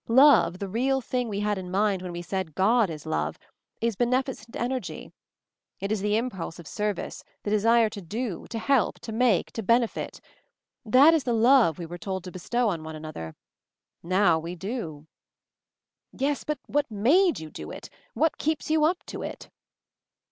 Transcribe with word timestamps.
Love, 0.07 0.57
the 0.57 0.67
real 0.67 0.99
thing 0.99 1.29
we 1.29 1.41
had 1.41 1.59
in 1.59 1.69
mind 1.69 2.01
when 2.01 2.11
we 2.11 2.23
said 2.23 2.55
'God 2.55 2.89
is 2.89 3.05
Love,' 3.05 3.37
is 3.81 3.95
beneficent 3.95 4.55
energy. 4.55 5.11
It 5.79 5.91
is 5.91 6.01
the 6.01 6.17
impulse 6.17 6.57
of 6.57 6.65
service, 6.65 7.23
the 7.43 7.51
desire 7.51 7.87
to 7.91 8.01
do, 8.01 8.47
to 8.49 8.57
help, 8.57 8.97
to 9.01 9.11
make, 9.11 9.51
to 9.51 9.61
benefit. 9.61 10.19
That 10.83 11.13
is 11.13 11.23
the 11.23 11.33
'love* 11.33 11.77
we 11.77 11.85
were 11.85 11.99
told 11.99 12.23
to 12.23 12.31
bestow 12.31 12.69
on 12.69 12.81
one 12.83 12.95
another. 12.95 13.35
Now 14.01 14.39
we 14.39 14.55
do." 14.55 15.05
"Yes; 16.11 16.43
but 16.45 16.57
what 16.65 16.89
made 16.89 17.39
you 17.39 17.51
do 17.51 17.69
it? 17.69 17.91
What 18.15 18.39
keeps 18.39 18.71
you 18.71 18.83
up 18.85 19.05
to 19.05 19.21
it?" 19.21 19.51